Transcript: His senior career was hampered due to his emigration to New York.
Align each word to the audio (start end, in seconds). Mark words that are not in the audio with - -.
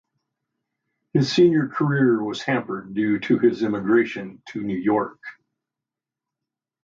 His 1.13 1.31
senior 1.31 1.67
career 1.67 2.23
was 2.23 2.41
hampered 2.41 2.95
due 2.95 3.19
to 3.19 3.37
his 3.37 3.63
emigration 3.63 4.41
to 4.47 4.59
New 4.59 4.79
York. 4.79 5.21